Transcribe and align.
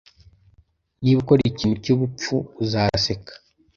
Niba 1.01 1.17
ukora 1.21 1.41
ikintu 1.51 1.75
cyubupfu, 1.83 2.35
uzaseka 2.63 3.33